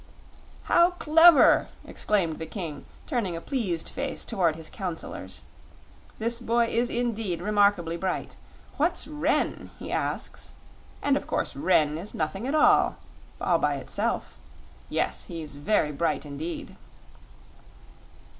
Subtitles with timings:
[0.63, 5.43] "How clever!" exclaimed the King, turning a pleased face toward his counselors.
[6.17, 8.35] "This boy is indeed remarkably bright.
[8.77, 10.53] 'What's 'ren'?' he asks;
[11.03, 12.97] and of course 'ren' is nothing at all,
[13.39, 14.39] all by itself.
[14.89, 16.77] Yes, he's very bright indeed."